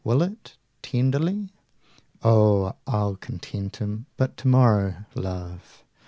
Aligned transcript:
Will 0.03 0.23
it? 0.23 0.57
tenderly? 0.81 1.49
Oh, 2.23 2.73
I'll 2.87 3.17
content 3.17 3.75
him 3.75 4.07
but 4.17 4.35
tomorrow, 4.35 4.95
Love! 5.13 5.83